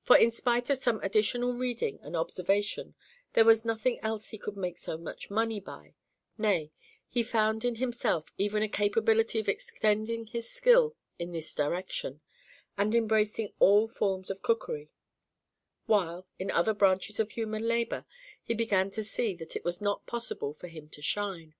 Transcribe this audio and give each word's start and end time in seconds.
For 0.00 0.16
in 0.16 0.30
spite 0.30 0.70
of 0.70 0.78
some 0.78 0.98
additional 1.02 1.52
reading 1.52 1.98
and 2.00 2.16
observation, 2.16 2.94
there 3.34 3.44
was 3.44 3.66
nothing 3.66 4.00
else 4.00 4.28
he 4.30 4.38
could 4.38 4.56
make 4.56 4.78
so 4.78 4.96
much 4.96 5.28
money 5.28 5.60
by; 5.60 5.94
nay, 6.38 6.72
he 7.10 7.22
found 7.22 7.62
in 7.62 7.74
himself 7.74 8.32
even 8.38 8.62
a 8.62 8.68
capability 8.70 9.38
of 9.40 9.50
extending 9.50 10.24
his 10.26 10.48
skill 10.50 10.96
in 11.18 11.32
this 11.32 11.54
direction, 11.54 12.22
and 12.78 12.94
embracing 12.94 13.52
all 13.58 13.88
forms 13.88 14.30
of 14.30 14.40
cookery; 14.40 14.90
while, 15.84 16.26
in 16.38 16.50
other 16.50 16.72
branches 16.72 17.20
of 17.20 17.32
human 17.32 17.68
labour, 17.68 18.06
he 18.42 18.54
began 18.54 18.90
to 18.92 19.04
see 19.04 19.34
that 19.34 19.54
it 19.54 19.66
was 19.66 19.82
not 19.82 20.06
possible 20.06 20.54
for 20.54 20.68
him 20.68 20.88
to 20.88 21.02
shine. 21.02 21.54